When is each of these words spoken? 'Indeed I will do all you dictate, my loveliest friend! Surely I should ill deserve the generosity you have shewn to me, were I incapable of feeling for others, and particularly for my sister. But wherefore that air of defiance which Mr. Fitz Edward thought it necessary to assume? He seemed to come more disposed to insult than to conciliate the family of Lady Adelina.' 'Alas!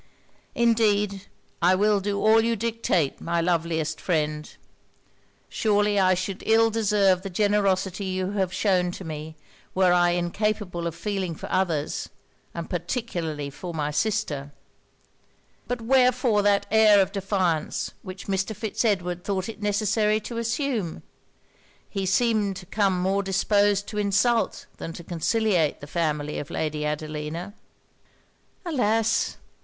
'Indeed 0.55 1.27
I 1.61 1.75
will 1.75 1.99
do 1.99 2.19
all 2.19 2.41
you 2.43 2.55
dictate, 2.55 3.21
my 3.21 3.39
loveliest 3.39 4.01
friend! 4.01 4.49
Surely 5.47 5.99
I 5.99 6.15
should 6.15 6.41
ill 6.47 6.71
deserve 6.71 7.21
the 7.21 7.29
generosity 7.29 8.05
you 8.05 8.31
have 8.31 8.51
shewn 8.51 8.91
to 8.93 9.03
me, 9.03 9.35
were 9.75 9.93
I 9.93 10.09
incapable 10.17 10.87
of 10.87 10.95
feeling 10.95 11.35
for 11.35 11.47
others, 11.51 12.09
and 12.55 12.67
particularly 12.67 13.51
for 13.51 13.75
my 13.75 13.91
sister. 13.91 14.51
But 15.67 15.81
wherefore 15.81 16.41
that 16.41 16.65
air 16.71 16.99
of 16.99 17.11
defiance 17.11 17.91
which 18.01 18.25
Mr. 18.25 18.55
Fitz 18.55 18.83
Edward 18.83 19.23
thought 19.23 19.47
it 19.47 19.61
necessary 19.61 20.19
to 20.21 20.39
assume? 20.39 21.03
He 21.87 22.07
seemed 22.07 22.55
to 22.55 22.65
come 22.65 22.99
more 22.99 23.21
disposed 23.21 23.85
to 23.89 23.99
insult 23.99 24.65
than 24.77 24.93
to 24.93 25.03
conciliate 25.03 25.79
the 25.79 25.85
family 25.85 26.39
of 26.39 26.49
Lady 26.49 26.87
Adelina.' 26.87 27.53
'Alas! 28.65 29.37